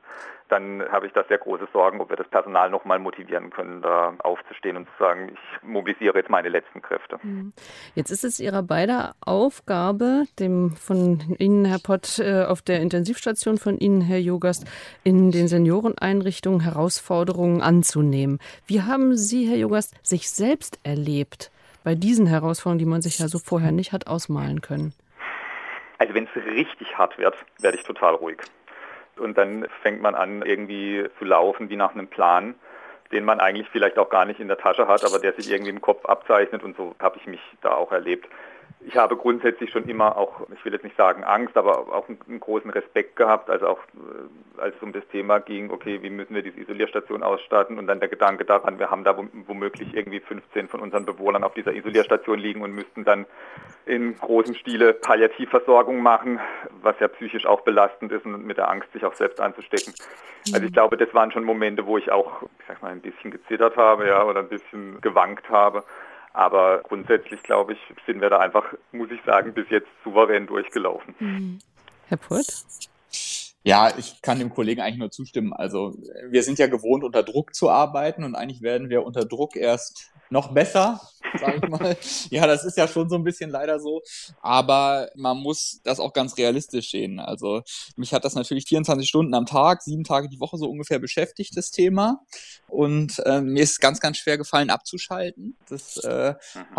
dann 0.50 0.82
habe 0.90 1.06
ich 1.06 1.12
da 1.12 1.22
sehr 1.28 1.38
große 1.38 1.68
Sorgen, 1.72 2.00
ob 2.00 2.10
wir 2.10 2.16
das 2.16 2.28
Personal 2.28 2.70
nochmal 2.70 2.98
motivieren 2.98 3.50
können, 3.50 3.82
da 3.82 4.14
aufzustehen 4.18 4.76
und 4.76 4.86
zu 4.86 4.92
sagen, 4.98 5.30
ich 5.32 5.62
mobilisiere 5.62 6.18
jetzt 6.18 6.30
meine 6.30 6.48
letzten 6.48 6.82
Kräfte. 6.82 7.18
Mhm. 7.22 7.52
Jetzt 7.94 8.10
ist 8.10 8.24
es 8.24 8.40
Ihrer 8.40 8.62
beider 8.62 9.14
Aufgabe, 9.20 10.24
dem 10.38 10.72
von 10.72 11.36
Ihnen, 11.38 11.64
Herr 11.64 11.78
Pott, 11.78 12.18
äh, 12.18 12.44
auf 12.44 12.62
der 12.62 12.80
Intensivstation 12.80 13.58
von 13.58 13.78
Ihnen, 13.78 14.00
Herr 14.00 14.18
Jogast, 14.18 14.66
in 15.04 15.30
den 15.30 15.46
Senioreneinrichtungen 15.46 16.60
Herausforderungen 16.60 17.62
anzunehmen. 17.62 18.40
Wie 18.66 18.82
haben 18.82 19.16
Sie, 19.16 19.48
Herr 19.48 19.56
Jogast, 19.56 19.94
sich 20.02 20.30
selbst 20.30 20.80
erlebt? 20.82 21.19
Erlebt 21.20 21.50
bei 21.84 21.94
diesen 21.94 22.26
Herausforderungen, 22.26 22.78
die 22.78 22.84
man 22.84 23.02
sich 23.02 23.18
ja 23.18 23.28
so 23.28 23.38
vorher 23.38 23.72
nicht 23.72 23.92
hat 23.92 24.06
ausmalen 24.06 24.60
können? 24.60 24.92
Also 25.98 26.14
wenn 26.14 26.24
es 26.24 26.44
richtig 26.44 26.96
hart 26.96 27.18
wird, 27.18 27.34
werde 27.60 27.76
ich 27.76 27.84
total 27.84 28.14
ruhig. 28.14 28.38
Und 29.18 29.36
dann 29.36 29.66
fängt 29.82 30.00
man 30.00 30.14
an, 30.14 30.42
irgendwie 30.42 31.04
zu 31.18 31.24
laufen 31.26 31.68
wie 31.68 31.76
nach 31.76 31.92
einem 31.94 32.06
Plan, 32.06 32.54
den 33.12 33.24
man 33.24 33.40
eigentlich 33.40 33.68
vielleicht 33.70 33.98
auch 33.98 34.08
gar 34.08 34.24
nicht 34.24 34.40
in 34.40 34.48
der 34.48 34.56
Tasche 34.56 34.88
hat, 34.88 35.04
aber 35.04 35.18
der 35.18 35.34
sich 35.34 35.50
irgendwie 35.50 35.70
im 35.70 35.80
Kopf 35.80 36.06
abzeichnet. 36.06 36.62
Und 36.62 36.76
so 36.76 36.94
habe 36.98 37.18
ich 37.18 37.26
mich 37.26 37.40
da 37.60 37.74
auch 37.74 37.92
erlebt 37.92 38.28
ich 38.82 38.96
habe 38.96 39.16
grundsätzlich 39.16 39.70
schon 39.70 39.84
immer 39.88 40.16
auch, 40.16 40.40
ich 40.54 40.64
will 40.64 40.72
jetzt 40.72 40.84
nicht 40.84 40.96
sagen 40.96 41.22
Angst, 41.22 41.56
aber 41.56 41.92
auch 41.92 42.08
einen, 42.08 42.40
großen 42.40 42.70
Respekt 42.70 43.16
gehabt, 43.16 43.50
also 43.50 43.68
auch 43.68 43.78
äh, 43.78 44.60
als 44.60 44.74
es 44.76 44.82
um 44.82 44.92
das 44.92 45.06
Thema 45.08 45.38
ging, 45.38 45.70
okay, 45.70 46.02
wie 46.02 46.10
müssen 46.10 46.34
wir 46.34 46.42
diese 46.42 46.60
Isolierstation 46.60 47.22
ausstatten 47.22 47.78
und 47.78 47.86
dann 47.86 48.00
der 48.00 48.08
Gedanke 48.08 48.44
daran, 48.44 48.78
wir 48.78 48.90
haben 48.90 49.04
da 49.04 49.16
womöglich 49.46 49.94
irgendwie 49.94 50.20
15 50.20 50.68
von 50.68 50.80
unseren 50.80 51.04
Bewohnern 51.04 51.44
auf 51.44 51.54
dieser 51.54 51.74
Isolierstation 51.74 52.38
liegen 52.38 52.62
und 52.62 52.72
müssten 52.72 53.04
dann 53.04 53.26
in 53.84 54.16
großem 54.18 54.54
Stile 54.54 54.94
Palliativversorgung 54.94 56.02
machen, 56.02 56.40
was 56.80 56.98
ja 57.00 57.08
psychisch 57.08 57.46
auch 57.46 57.60
belastend 57.62 58.12
ist 58.12 58.24
und 58.24 58.46
mit 58.46 58.56
der 58.56 58.70
Angst, 58.70 58.92
sich 58.92 59.04
auch 59.04 59.14
selbst 59.14 59.40
anzustecken. 59.40 59.94
Also 60.54 60.66
ich 60.66 60.72
glaube, 60.72 60.96
das 60.96 61.12
waren 61.12 61.30
schon 61.32 61.44
Momente, 61.44 61.86
wo 61.86 61.98
ich 61.98 62.10
auch, 62.10 62.42
ich 62.42 62.66
sag 62.66 62.82
mal, 62.82 62.92
ein 62.92 63.02
bisschen 63.02 63.30
gezittert 63.30 63.76
habe, 63.76 64.06
ja, 64.06 64.24
oder 64.24 64.40
ein 64.40 64.48
bisschen 64.48 65.00
gewankt 65.00 65.50
habe. 65.50 65.84
Aber 66.32 66.82
grundsätzlich, 66.82 67.42
glaube 67.42 67.72
ich, 67.72 67.78
sind 68.06 68.20
wir 68.20 68.30
da 68.30 68.38
einfach, 68.38 68.64
muss 68.92 69.10
ich 69.10 69.20
sagen, 69.24 69.52
bis 69.52 69.68
jetzt 69.70 69.88
souverän 70.04 70.46
durchgelaufen. 70.46 71.14
Mhm. 71.18 71.58
Herr 72.06 72.18
Purt? 72.18 72.64
Ja, 73.62 73.92
ich 73.98 74.22
kann 74.22 74.38
dem 74.38 74.50
Kollegen 74.50 74.80
eigentlich 74.80 74.98
nur 74.98 75.10
zustimmen. 75.10 75.52
Also 75.52 75.94
wir 76.28 76.42
sind 76.42 76.58
ja 76.58 76.66
gewohnt, 76.66 77.04
unter 77.04 77.22
Druck 77.22 77.54
zu 77.54 77.68
arbeiten 77.68 78.24
und 78.24 78.34
eigentlich 78.34 78.62
werden 78.62 78.88
wir 78.88 79.04
unter 79.04 79.24
Druck 79.24 79.54
erst 79.56 80.12
noch 80.30 80.54
besser, 80.54 81.00
sage 81.38 81.60
ich 81.62 81.68
mal. 81.68 81.96
ja, 82.30 82.46
das 82.46 82.64
ist 82.64 82.76
ja 82.76 82.88
schon 82.88 83.08
so 83.08 83.16
ein 83.16 83.24
bisschen 83.24 83.50
leider 83.50 83.80
so. 83.80 84.02
Aber 84.40 85.10
man 85.14 85.38
muss 85.38 85.80
das 85.84 86.00
auch 86.00 86.12
ganz 86.12 86.36
realistisch 86.36 86.90
sehen. 86.90 87.20
Also 87.20 87.62
mich 87.96 88.12
hat 88.12 88.24
das 88.24 88.34
natürlich 88.34 88.66
24 88.66 89.08
Stunden 89.08 89.34
am 89.34 89.46
Tag, 89.46 89.82
sieben 89.82 90.04
Tage 90.04 90.28
die 90.28 90.40
Woche 90.40 90.58
so 90.58 90.68
ungefähr 90.68 90.98
beschäftigt, 90.98 91.56
das 91.56 91.70
Thema. 91.70 92.20
Und 92.68 93.18
äh, 93.26 93.40
mir 93.40 93.62
ist 93.62 93.80
ganz, 93.80 94.00
ganz 94.00 94.18
schwer 94.18 94.38
gefallen 94.38 94.70
abzuschalten. 94.70 95.56
Das 95.68 95.96
äh, 95.98 96.34
mhm. 96.54 96.76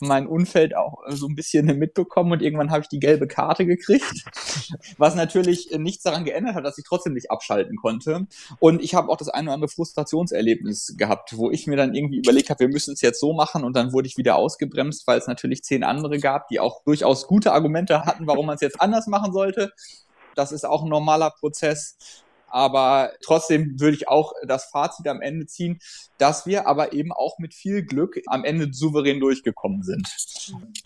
Mein 0.00 0.26
Unfeld 0.26 0.76
auch 0.76 0.98
so 1.08 1.26
ein 1.26 1.34
bisschen 1.34 1.66
mitbekommen 1.78 2.32
und 2.32 2.42
irgendwann 2.42 2.70
habe 2.70 2.82
ich 2.82 2.88
die 2.88 3.00
gelbe 3.00 3.26
Karte 3.26 3.66
gekriegt, 3.66 4.24
was 4.98 5.14
natürlich 5.14 5.70
nichts 5.78 6.02
daran 6.02 6.24
geändert 6.24 6.54
hat, 6.54 6.64
dass 6.64 6.78
ich 6.78 6.84
trotzdem 6.86 7.14
nicht 7.14 7.30
abschalten 7.30 7.76
konnte. 7.76 8.26
Und 8.58 8.82
ich 8.82 8.94
habe 8.94 9.08
auch 9.08 9.16
das 9.16 9.28
eine 9.28 9.48
oder 9.48 9.54
andere 9.54 9.70
Frustrationserlebnis 9.70 10.94
gehabt, 10.96 11.36
wo 11.36 11.50
ich 11.50 11.66
mir 11.66 11.76
dann 11.76 11.94
irgendwie 11.94 12.18
überlegt 12.18 12.50
habe, 12.50 12.60
wir 12.60 12.68
müssen 12.68 12.94
es 12.94 13.00
jetzt 13.00 13.20
so 13.20 13.32
machen 13.32 13.64
und 13.64 13.76
dann 13.76 13.92
wurde 13.92 14.08
ich 14.08 14.16
wieder 14.16 14.36
ausgebremst, 14.36 15.06
weil 15.06 15.18
es 15.18 15.26
natürlich 15.26 15.62
zehn 15.62 15.84
andere 15.84 16.18
gab, 16.18 16.48
die 16.48 16.60
auch 16.60 16.82
durchaus 16.84 17.26
gute 17.26 17.52
Argumente 17.52 18.04
hatten, 18.04 18.26
warum 18.26 18.46
man 18.46 18.56
es 18.56 18.60
jetzt 18.60 18.80
anders 18.80 19.06
machen 19.06 19.32
sollte. 19.32 19.72
Das 20.34 20.52
ist 20.52 20.64
auch 20.64 20.82
ein 20.82 20.88
normaler 20.88 21.30
Prozess. 21.30 21.96
Aber 22.54 23.10
trotzdem 23.20 23.80
würde 23.80 23.96
ich 23.96 24.06
auch 24.06 24.32
das 24.46 24.66
Fazit 24.66 25.08
am 25.08 25.20
Ende 25.20 25.44
ziehen, 25.46 25.80
dass 26.18 26.46
wir 26.46 26.68
aber 26.68 26.92
eben 26.92 27.10
auch 27.10 27.40
mit 27.40 27.52
viel 27.52 27.84
Glück 27.84 28.20
am 28.28 28.44
Ende 28.44 28.72
souverän 28.72 29.18
durchgekommen 29.18 29.82
sind. 29.82 30.08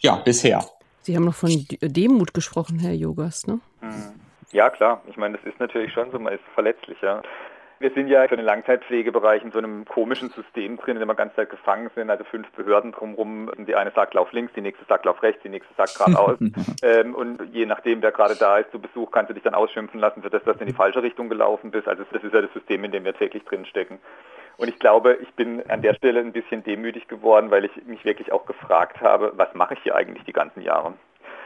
Ja, 0.01 0.17
bisher. 0.17 0.65
Sie 1.03 1.15
haben 1.15 1.27
noch 1.27 1.35
von 1.35 1.67
Demut 1.83 2.33
gesprochen, 2.33 2.79
Herr 2.79 2.95
Jogas, 2.95 3.47
ne? 3.47 3.61
Hm. 3.81 4.15
Ja, 4.51 4.71
klar. 4.71 5.03
Ich 5.11 5.19
meine, 5.19 5.37
das 5.37 5.45
ist 5.45 5.61
natürlich 5.61 5.93
schon 5.93 6.11
so, 6.11 6.19
man 6.19 6.33
ist 6.33 6.45
verletzlich, 6.55 6.97
ja. 7.03 7.21
Wir 7.81 7.91
sind 7.93 8.09
ja 8.09 8.27
für 8.27 8.37
den 8.37 8.45
Langzeitpflegebereich 8.45 9.45
in 9.45 9.53
so 9.53 9.59
einem 9.59 9.85
komischen 9.85 10.31
System 10.31 10.79
drin, 10.79 10.97
in 10.97 11.01
dem 11.01 11.09
wir 11.09 11.15
ganz 11.15 11.37
Zeit 11.37 11.49
gefangen 11.49 11.91
sind. 11.95 12.11
Also 12.11 12.25
fünf 12.25 12.51
Behörden 12.53 12.91
drumherum. 12.91 13.51
Die 13.57 13.77
eine 13.77 13.93
sagt, 13.93 14.15
lauf 14.15 14.33
links, 14.33 14.53
die 14.55 14.61
nächste 14.61 14.85
sagt, 14.87 15.05
lauf 15.05 15.23
rechts, 15.23 15.43
die 15.45 15.49
nächste 15.49 15.73
sagt 15.75 15.97
geradeaus. 15.97 16.39
ähm, 16.83 17.15
und 17.15 17.41
je 17.53 17.67
nachdem, 17.67 18.03
wer 18.03 18.11
gerade 18.11 18.35
da 18.35 18.59
ist 18.59 18.73
zu 18.73 18.81
Besuch, 18.81 19.13
kannst 19.13 19.31
du 19.31 19.35
dich 19.35 19.45
dann 19.45 19.55
ausschimpfen 19.55 20.01
lassen 20.01 20.23
für 20.23 20.31
das, 20.31 20.43
dass 20.43 20.57
du 20.57 20.63
in 20.63 20.71
die 20.71 20.75
falsche 20.75 21.05
Richtung 21.05 21.29
gelaufen 21.29 21.71
bist. 21.71 21.87
Also 21.87 22.03
das 22.11 22.25
ist 22.25 22.35
ja 22.35 22.43
das 22.43 22.53
System, 22.53 22.83
in 22.83 22.91
dem 22.91 23.05
wir 23.05 23.15
täglich 23.15 23.45
drinstecken. 23.45 24.01
Und 24.57 24.67
ich 24.67 24.81
glaube, 24.81 25.17
ich 25.23 25.33
bin 25.35 25.63
an 25.71 25.83
der 25.83 25.95
Stelle 25.95 26.19
ein 26.19 26.33
bisschen 26.33 26.65
demütig 26.65 27.07
geworden, 27.07 27.53
weil 27.53 27.65
ich 27.65 27.87
mich 27.87 28.05
wirklich 28.05 28.33
auch 28.33 28.45
gefragt 28.45 29.01
habe, 29.01 29.33
was 29.37 29.55
mache 29.55 29.75
ich 29.75 29.81
hier 29.85 29.95
eigentlich 29.95 30.25
die 30.25 30.33
ganzen 30.33 30.63
Jahre? 30.63 30.95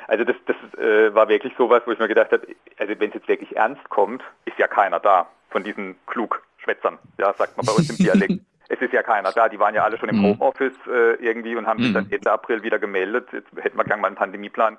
Also 0.08 0.24
das, 0.24 0.36
das 0.46 0.56
äh, 0.80 1.14
war 1.14 1.28
wirklich 1.28 1.52
sowas, 1.58 1.82
wo 1.84 1.92
ich 1.92 1.98
mir 1.98 2.08
gedacht 2.08 2.32
habe, 2.32 2.46
also 2.78 2.94
wenn 2.98 3.08
es 3.08 3.14
jetzt 3.14 3.28
wirklich 3.28 3.54
ernst 3.54 3.86
kommt, 3.90 4.22
ist 4.46 4.58
ja 4.58 4.66
keiner 4.66 4.98
da 4.98 5.28
von 5.52 5.62
diesen 5.62 5.96
Klugschwätzern, 6.06 6.98
ja, 7.18 7.32
sagt 7.34 7.56
man 7.56 7.66
bei 7.66 7.72
uns 7.72 7.90
im 7.90 7.96
Dialekt. 7.96 8.40
es 8.68 8.80
ist 8.80 8.92
ja 8.92 9.02
keiner 9.02 9.32
da, 9.32 9.48
die 9.48 9.58
waren 9.58 9.74
ja 9.74 9.84
alle 9.84 9.98
schon 9.98 10.08
im 10.08 10.18
mhm. 10.18 10.24
Homeoffice 10.24 10.76
äh, 10.86 11.14
irgendwie 11.22 11.54
und 11.56 11.66
haben 11.66 11.82
sich 11.82 11.92
dann 11.92 12.06
mhm. 12.06 12.12
Ende 12.12 12.32
April 12.32 12.62
wieder 12.62 12.78
gemeldet. 12.78 13.28
Jetzt 13.32 13.48
hätten 13.60 13.76
wir 13.76 13.84
gerne 13.84 14.00
mal 14.00 14.08
einen 14.08 14.16
Pandemieplan. 14.16 14.78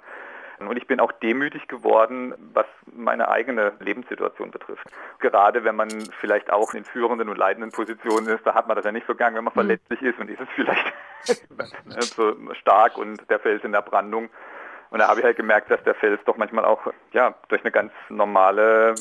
Und 0.59 0.77
ich 0.77 0.87
bin 0.87 0.99
auch 0.99 1.11
demütig 1.11 1.67
geworden, 1.67 2.33
was 2.53 2.65
meine 2.85 3.27
eigene 3.27 3.73
Lebenssituation 3.79 4.51
betrifft. 4.51 4.87
Gerade 5.19 5.63
wenn 5.63 5.75
man 5.75 5.89
vielleicht 6.21 6.51
auch 6.51 6.73
in 6.73 6.85
führenden 6.85 7.29
und 7.29 7.37
leitenden 7.37 7.71
Positionen 7.71 8.27
ist, 8.27 8.45
da 8.45 8.53
hat 8.53 8.67
man 8.67 8.75
das 8.75 8.85
ja 8.85 8.91
nicht 8.91 9.07
so 9.07 9.15
gern, 9.15 9.35
wenn 9.35 9.43
man 9.43 9.53
mhm. 9.53 9.59
verletzlich 9.59 10.01
ist 10.01 10.19
und 10.19 10.29
ist 10.29 10.39
es 10.39 10.47
vielleicht 10.55 10.93
so 12.15 12.35
stark 12.53 12.97
und 12.97 13.29
der 13.29 13.39
Fels 13.39 13.63
in 13.63 13.73
der 13.73 13.81
Brandung. 13.81 14.29
Und 14.93 14.99
da 14.99 15.07
habe 15.07 15.21
ich 15.21 15.25
halt 15.25 15.37
gemerkt, 15.37 15.71
dass 15.71 15.83
der 15.85 15.95
Fels 15.95 16.21
doch 16.25 16.37
manchmal 16.37 16.65
auch 16.65 16.79
ja, 17.13 17.33
durch 17.47 17.63
eine 17.63 17.71
ganz 17.71 17.91
normale 18.09 18.93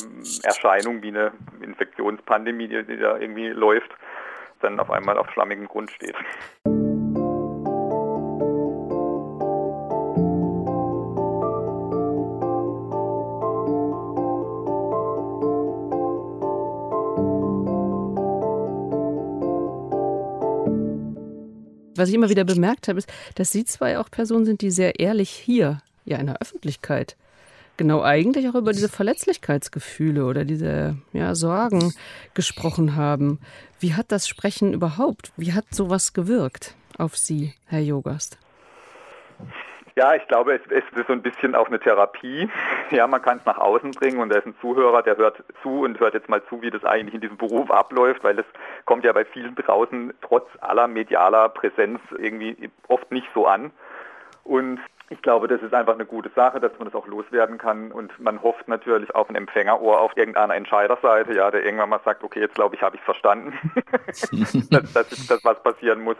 Erscheinung 0.43 1.03
wie 1.03 1.09
eine 1.09 1.33
Infektionspandemie, 1.61 2.67
die, 2.67 2.83
die 2.83 2.97
da 2.97 3.19
irgendwie 3.19 3.51
läuft, 3.51 3.91
dann 4.63 4.81
auf 4.81 4.91
einmal 4.91 5.19
auf 5.19 5.31
schlammigem 5.33 5.69
Grund 5.69 5.91
steht. 5.91 6.17
Was 21.95 22.09
ich 22.09 22.15
immer 22.15 22.31
wieder 22.31 22.45
bemerkt 22.45 22.89
habe, 22.89 22.99
ist, 22.99 23.13
dass 23.35 23.51
Sie 23.53 23.65
zwei 23.65 23.99
auch 23.99 24.11
Personen 24.11 24.45
sind, 24.45 24.63
die 24.63 24.71
sehr 24.71 24.99
ehrlich 25.01 25.31
hier, 25.31 25.79
ja, 26.05 26.19
in 26.19 26.27
der 26.27 26.41
Öffentlichkeit, 26.41 27.17
genau 27.77 28.03
eigentlich 28.03 28.49
auch 28.49 28.55
über 28.55 28.73
diese 28.73 28.89
Verletzlichkeitsgefühle 28.89 30.25
oder 30.25 30.45
diese 30.45 30.97
ja, 31.13 31.35
Sorgen 31.35 31.93
gesprochen 32.35 32.97
haben. 32.97 33.41
Wie 33.81 33.95
hat 33.95 34.13
das 34.13 34.29
Sprechen 34.29 34.73
überhaupt, 34.73 35.33
wie 35.37 35.53
hat 35.53 35.65
sowas 35.71 36.13
gewirkt 36.13 36.75
auf 36.99 37.17
Sie, 37.17 37.55
Herr 37.67 37.81
Jogast? 37.81 38.39
Ja, 39.97 40.15
ich 40.15 40.27
glaube, 40.27 40.55
es, 40.55 40.63
es, 40.71 40.85
ist 40.99 41.07
so 41.07 41.13
ein 41.13 41.23
bisschen 41.23 41.55
auch 41.55 41.67
eine 41.67 41.79
Therapie. 41.79 42.49
Ja, 42.93 43.07
man 43.07 43.23
kann 43.23 43.39
es 43.39 43.47
nach 43.47 43.59
außen 43.59 43.93
bringen 43.93 44.21
und 44.21 44.29
da 44.29 44.39
ist 44.39 44.47
ein 44.47 44.55
Zuhörer, 44.61 45.03
der 45.03 45.17
hört 45.17 45.43
zu 45.63 45.81
und 45.81 45.99
hört 45.99 46.15
jetzt 46.15 46.29
mal 46.29 46.43
zu, 46.45 46.61
wie 46.61 46.71
das 46.71 46.85
eigentlich 46.85 47.15
in 47.15 47.23
diesem 47.23 47.39
Beruf 47.39 47.71
abläuft, 47.71 48.23
weil 48.23 48.39
es 48.39 48.45
kommt 48.85 49.05
ja 49.05 49.13
bei 49.13 49.25
vielen 49.25 49.55
draußen 49.55 50.13
trotz 50.21 50.47
aller 50.61 50.89
medialer 50.89 51.49
Präsenz 51.49 52.01
irgendwie 52.19 52.71
oft 52.89 53.11
nicht 53.11 53.29
so 53.35 53.47
an. 53.47 53.71
Und 54.45 54.79
ich 55.09 55.23
glaube, 55.23 55.49
das 55.49 55.63
ist 55.63 55.73
einfach 55.73 55.95
eine 55.95 56.07
gute 56.07 56.31
Sache, 56.35 56.61
dass 56.61 56.79
man 56.79 56.87
das 56.87 56.95
auch 56.95 57.07
loswerden 57.07 57.59
kann. 57.59 57.93
Und 57.93 58.19
man 58.21 58.43
hofft 58.43 58.69
natürlich 58.69 59.15
auf 59.15 59.29
ein 59.31 59.37
Empfängerohr 59.37 60.01
auf 60.01 60.17
irgendeiner 60.17 60.55
Entscheiderseite, 60.55 61.35
ja, 61.35 61.51
der 61.51 61.65
irgendwann 61.65 61.91
mal 61.91 62.01
sagt, 62.05 62.23
okay, 62.23 62.41
jetzt 62.41 62.55
glaube 62.55 62.77
ich, 62.77 62.83
habe 62.83 62.97
ich 62.97 63.03
verstanden, 63.03 63.59
dass, 64.07 64.93
das 64.93 65.13
ist 65.13 65.31
das, 65.31 65.45
was 65.45 65.63
passieren 65.63 66.03
muss 66.03 66.17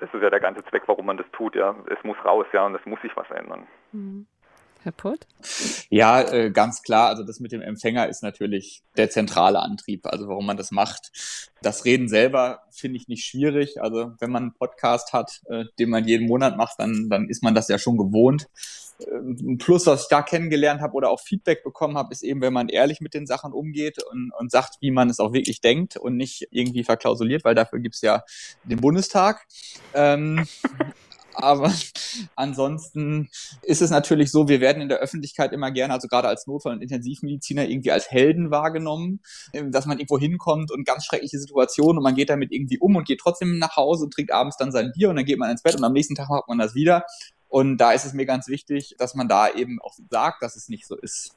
das 0.00 0.12
ist 0.14 0.22
ja 0.22 0.30
der 0.30 0.40
ganze 0.40 0.64
Zweck, 0.64 0.84
warum 0.86 1.06
man 1.06 1.18
das 1.18 1.26
tut, 1.32 1.54
ja. 1.54 1.74
Es 1.86 2.02
muss 2.04 2.16
raus, 2.24 2.46
ja, 2.52 2.66
und 2.66 2.74
es 2.74 2.84
muss 2.86 3.00
sich 3.02 3.14
was 3.16 3.30
ändern. 3.30 3.66
Mhm. 3.92 4.26
Herr 4.82 4.92
Pott? 4.92 5.26
Ja, 5.90 6.22
äh, 6.22 6.50
ganz 6.50 6.82
klar. 6.82 7.08
Also 7.08 7.22
das 7.22 7.38
mit 7.38 7.52
dem 7.52 7.60
Empfänger 7.60 8.08
ist 8.08 8.22
natürlich 8.22 8.82
der 8.96 9.10
zentrale 9.10 9.60
Antrieb, 9.60 10.06
also 10.06 10.26
warum 10.26 10.46
man 10.46 10.56
das 10.56 10.70
macht. 10.70 11.12
Das 11.60 11.84
Reden 11.84 12.08
selber 12.08 12.62
finde 12.70 12.96
ich 12.96 13.06
nicht 13.06 13.26
schwierig. 13.26 13.82
Also 13.82 14.12
wenn 14.20 14.30
man 14.30 14.44
einen 14.44 14.54
Podcast 14.54 15.12
hat, 15.12 15.42
äh, 15.50 15.64
den 15.78 15.90
man 15.90 16.08
jeden 16.08 16.26
Monat 16.26 16.56
macht, 16.56 16.78
dann, 16.78 17.10
dann 17.10 17.28
ist 17.28 17.42
man 17.42 17.54
das 17.54 17.68
ja 17.68 17.78
schon 17.78 17.98
gewohnt. 17.98 18.48
Ein 19.06 19.58
Plus, 19.58 19.86
was 19.86 20.02
ich 20.02 20.08
da 20.08 20.22
kennengelernt 20.22 20.80
habe 20.80 20.94
oder 20.94 21.10
auch 21.10 21.20
Feedback 21.20 21.62
bekommen 21.62 21.96
habe, 21.96 22.12
ist 22.12 22.22
eben, 22.22 22.40
wenn 22.40 22.52
man 22.52 22.68
ehrlich 22.68 23.00
mit 23.00 23.14
den 23.14 23.26
Sachen 23.26 23.52
umgeht 23.52 24.02
und, 24.10 24.32
und 24.38 24.50
sagt, 24.50 24.76
wie 24.80 24.90
man 24.90 25.10
es 25.10 25.20
auch 25.20 25.32
wirklich 25.32 25.60
denkt 25.60 25.96
und 25.96 26.16
nicht 26.16 26.48
irgendwie 26.50 26.84
verklausuliert, 26.84 27.44
weil 27.44 27.54
dafür 27.54 27.80
gibt 27.80 27.94
es 27.94 28.02
ja 28.02 28.24
den 28.64 28.80
Bundestag. 28.80 29.46
Ähm, 29.94 30.46
aber 31.34 31.72
ansonsten 32.36 33.28
ist 33.62 33.82
es 33.82 33.90
natürlich 33.90 34.30
so, 34.30 34.48
wir 34.48 34.60
werden 34.60 34.82
in 34.82 34.88
der 34.88 34.98
Öffentlichkeit 34.98 35.52
immer 35.52 35.70
gerne, 35.70 35.94
also 35.94 36.08
gerade 36.08 36.28
als 36.28 36.46
Notfall- 36.46 36.74
und 36.74 36.82
Intensivmediziner, 36.82 37.68
irgendwie 37.68 37.92
als 37.92 38.10
Helden 38.10 38.50
wahrgenommen, 38.50 39.20
dass 39.70 39.86
man 39.86 39.98
irgendwo 39.98 40.18
hinkommt 40.18 40.70
und 40.70 40.86
ganz 40.86 41.04
schreckliche 41.04 41.38
Situationen 41.38 41.98
und 41.98 42.04
man 42.04 42.14
geht 42.14 42.30
damit 42.30 42.52
irgendwie 42.52 42.78
um 42.78 42.96
und 42.96 43.06
geht 43.06 43.20
trotzdem 43.20 43.58
nach 43.58 43.76
Hause 43.76 44.04
und 44.04 44.14
trinkt 44.14 44.32
abends 44.32 44.56
dann 44.56 44.72
sein 44.72 44.92
Bier 44.92 45.10
und 45.10 45.16
dann 45.16 45.24
geht 45.24 45.38
man 45.38 45.50
ins 45.50 45.62
Bett 45.62 45.76
und 45.76 45.84
am 45.84 45.92
nächsten 45.92 46.14
Tag 46.14 46.28
macht 46.28 46.48
man 46.48 46.58
das 46.58 46.74
wieder. 46.74 47.04
Und 47.48 47.78
da 47.78 47.90
ist 47.92 48.04
es 48.04 48.12
mir 48.12 48.26
ganz 48.26 48.46
wichtig, 48.46 48.94
dass 48.98 49.16
man 49.16 49.26
da 49.26 49.52
eben 49.52 49.80
auch 49.82 49.94
sagt, 50.08 50.42
dass 50.42 50.54
es 50.54 50.68
nicht 50.68 50.86
so 50.86 50.96
ist. 50.96 51.34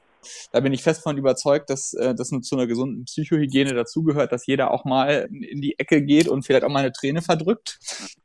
Da 0.51 0.60
bin 0.60 0.74
ich 0.74 0.84
fest 0.84 1.03
von 1.03 1.18
überzeugt, 1.18 1.70
dass 1.70 1.94
äh, 1.94 2.15
das 2.15 2.30
zu 2.30 2.56
einer 2.56 2.68
gesunden 2.68 3.06
Psychohygiene 3.06 3.74
dazugehört, 3.74 4.32
dass 4.32 4.46
jeder 4.46 4.72
auch 4.72 4.86
mal 4.86 5.30
in 5.32 5.62
die 5.62 5.77
Ecke 5.80 6.01
geht 6.03 6.27
und 6.27 6.44
vielleicht 6.44 6.63
auch 6.63 6.70
mal 6.70 6.80
eine 6.80 6.92
Träne 6.92 7.22
verdrückt 7.22 7.80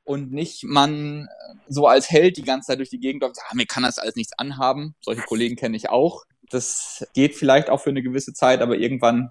und 0.05 0.33
nicht 0.33 0.65
man 0.65 1.27
äh, 1.27 1.55
so 1.69 1.87
als 1.87 2.11
Held 2.11 2.37
die 2.37 2.43
ganze 2.43 2.69
Zeit 2.69 2.79
durch 2.79 2.91
die 2.91 3.01
Gegend 3.01 3.23
läuft, 3.23 3.37
ah, 3.49 3.55
mir 3.55 3.67
kann 3.67 3.83
das 3.83 3.99
alles 3.99 4.17
nichts 4.17 4.33
anhaben. 4.39 4.95
Solche 5.01 5.23
Kollegen 5.23 5.57
kenne 5.57 5.77
ich 5.77 5.91
auch. 5.91 6.25
Das 6.51 7.07
geht 7.15 7.35
vielleicht 7.35 7.69
auch 7.69 7.81
für 7.81 7.91
eine 7.91 8.03
gewisse 8.03 8.33
Zeit, 8.33 8.63
aber 8.63 8.77
irgendwann 8.77 9.31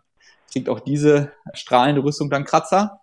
kriegt 0.52 0.70
auch 0.70 0.80
diese 0.80 1.32
strahlende 1.54 2.04
Rüstung 2.04 2.30
dann 2.30 2.46
Kratzer. 2.46 3.02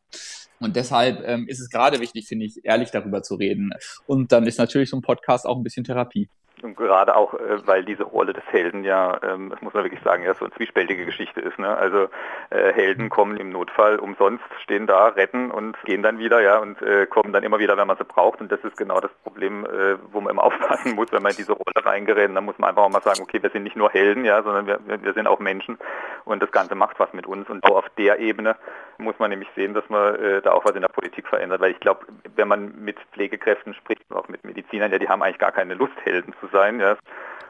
Und 0.60 0.76
deshalb 0.76 1.22
ähm, 1.26 1.46
ist 1.48 1.60
es 1.60 1.68
gerade 1.68 2.00
wichtig, 2.00 2.26
finde 2.26 2.46
ich, 2.46 2.64
ehrlich 2.64 2.90
darüber 2.90 3.22
zu 3.22 3.34
reden. 3.34 3.72
Und 4.06 4.32
dann 4.32 4.46
ist 4.46 4.58
natürlich 4.58 4.90
so 4.90 4.96
ein 4.96 5.02
Podcast 5.02 5.46
auch 5.46 5.56
ein 5.56 5.62
bisschen 5.62 5.84
Therapie. 5.84 6.28
Und 6.64 6.76
gerade 6.76 7.14
auch, 7.14 7.34
äh, 7.34 7.66
weil 7.66 7.84
diese 7.84 8.04
Rolle 8.04 8.32
des 8.32 8.42
Helden 8.46 8.84
ja, 8.84 9.20
ähm, 9.22 9.50
das 9.50 9.60
muss 9.60 9.74
man 9.74 9.84
wirklich 9.84 10.02
sagen, 10.02 10.24
ja 10.24 10.32
so 10.32 10.46
eine 10.46 10.54
zwiespältige 10.54 11.04
Geschichte 11.04 11.40
ist. 11.40 11.58
Ne? 11.58 11.76
Also 11.76 12.08
äh, 12.48 12.72
Helden 12.72 13.10
kommen 13.10 13.36
im 13.36 13.50
Notfall 13.50 13.98
umsonst, 13.98 14.44
stehen 14.62 14.86
da, 14.86 15.08
retten 15.08 15.50
und 15.50 15.76
gehen 15.84 16.02
dann 16.02 16.18
wieder, 16.18 16.40
ja, 16.40 16.56
und 16.56 16.80
äh, 16.80 17.04
kommen 17.06 17.34
dann 17.34 17.44
immer 17.44 17.58
wieder, 17.58 17.76
wenn 17.76 17.86
man 17.86 17.98
sie 17.98 18.04
braucht. 18.04 18.40
Und 18.40 18.50
das 18.50 18.60
ist 18.60 18.78
genau 18.78 18.98
das 18.98 19.10
Problem, 19.24 19.66
äh, 19.66 19.98
wo 20.10 20.22
man 20.22 20.30
immer 20.30 20.42
aufpassen 20.44 20.94
muss, 20.94 21.12
wenn 21.12 21.22
man 21.22 21.32
in 21.32 21.36
diese 21.36 21.52
Rolle 21.52 21.84
reingerät. 21.84 22.34
Dann 22.34 22.44
muss 22.44 22.58
man 22.58 22.70
einfach 22.70 22.84
auch 22.84 22.90
mal 22.90 23.02
sagen, 23.02 23.20
okay, 23.20 23.42
wir 23.42 23.50
sind 23.50 23.64
nicht 23.64 23.76
nur 23.76 23.90
Helden, 23.90 24.24
ja, 24.24 24.42
sondern 24.42 24.66
wir, 24.66 24.80
wir 24.86 25.12
sind 25.12 25.26
auch 25.26 25.40
Menschen 25.40 25.76
und 26.24 26.42
das 26.42 26.50
Ganze 26.50 26.74
macht 26.74 26.98
was 26.98 27.12
mit 27.12 27.26
uns. 27.26 27.46
Und 27.50 27.62
auch 27.64 27.76
auf 27.76 27.90
der 27.98 28.20
Ebene 28.20 28.56
muss 28.96 29.18
man 29.18 29.28
nämlich 29.28 29.48
sehen, 29.54 29.74
dass 29.74 29.86
man 29.90 30.14
äh, 30.14 30.40
da 30.40 30.52
auch 30.52 30.64
was 30.64 30.74
in 30.74 30.80
der 30.80 30.88
Politik 30.88 31.28
verändert. 31.28 31.60
Weil 31.60 31.72
ich 31.72 31.80
glaube, 31.80 32.06
wenn 32.36 32.48
man 32.48 32.74
mit 32.82 32.98
Pflegekräften 33.12 33.74
spricht, 33.74 34.02
auch 34.10 34.28
mit 34.28 34.44
Medizinern, 34.44 34.90
ja, 34.90 34.98
die 34.98 35.08
haben 35.08 35.22
eigentlich 35.22 35.38
gar 35.38 35.52
keine 35.52 35.74
Lust, 35.74 35.94
Helden 36.04 36.32
zu 36.40 36.48
sein. 36.54 36.80
Ja. 36.80 36.96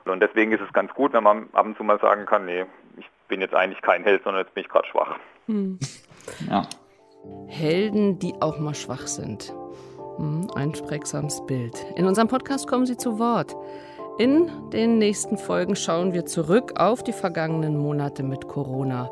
Und 0.05 0.21
deswegen 0.21 0.53
ist 0.53 0.61
es 0.61 0.73
ganz 0.73 0.93
gut, 0.95 1.13
wenn 1.13 1.23
man 1.23 1.49
ab 1.53 1.67
und 1.67 1.77
zu 1.77 1.85
mal 1.85 2.01
sagen 2.01 2.27
kann, 2.27 2.45
nee, 2.45 2.65
ich 2.97 3.07
bin 3.29 3.41
jetzt 3.41 3.55
eigentlich 3.55 3.81
kein 3.83 4.03
Held, 4.03 4.25
sondern 4.25 4.45
jetzt 4.45 4.55
bin 4.55 4.65
ich 4.65 4.69
gerade 4.69 4.89
schwach. 4.89 5.17
Hm. 5.47 5.79
Ja. 6.49 6.63
Helden, 7.49 8.19
die 8.19 8.33
auch 8.41 8.59
mal 8.59 8.75
schwach 8.75 9.07
sind. 9.07 9.53
Hm, 10.17 10.51
ein 10.55 10.73
prägsames 10.73 11.45
Bild. 11.47 11.85
In 11.97 12.07
unserem 12.07 12.29
Podcast 12.29 12.67
kommen 12.67 12.87
Sie 12.87 12.97
zu 12.97 13.19
Wort. 13.19 13.55
In 14.19 14.49
den 14.71 14.99
nächsten 14.99 15.37
Folgen 15.37 15.75
schauen 15.75 16.15
wir 16.15 16.25
zurück 16.25 16.75
auf 16.77 17.03
die 17.03 17.13
vergangenen 17.13 17.77
Monate 17.77 18.23
mit 18.23 18.47
Corona. 18.47 19.11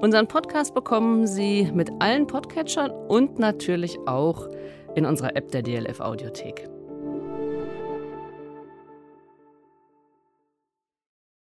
Unseren 0.00 0.28
Podcast 0.28 0.74
bekommen 0.74 1.26
Sie 1.26 1.70
mit 1.74 1.90
allen 1.98 2.26
Podcatchern 2.26 2.90
und 2.90 3.38
natürlich 3.38 3.98
auch 4.06 4.48
in 4.94 5.04
unserer 5.06 5.36
App 5.36 5.50
der 5.50 5.62
DLF 5.62 6.00
Audiothek. 6.00 6.73